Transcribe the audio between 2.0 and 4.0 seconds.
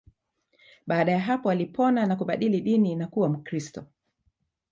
na kubadili dini na kuwa Mkristo